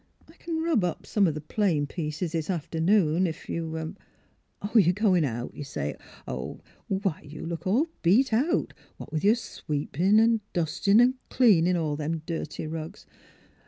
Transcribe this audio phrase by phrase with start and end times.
[0.15, 3.93] * I c'n rub off some o' the plain pieces this after noon, if you—
[4.63, 5.95] Oh, you're goin' out, you say?
[6.25, 11.77] Why, you look all beat out, what with your sweep in,' and dustin' an' cleanin'
[11.77, 13.05] all them dirty rugs.